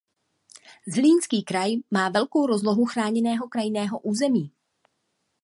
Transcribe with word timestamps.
Zlínský 0.87 1.43
kraj 1.43 1.71
má 1.91 2.09
velkou 2.09 2.45
rozlohu 2.45 2.85
chráněného 2.85 3.47
krajinného 3.49 3.99
území. 3.99 4.51